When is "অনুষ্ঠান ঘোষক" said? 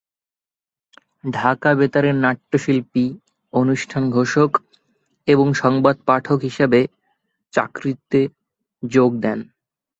3.53-4.51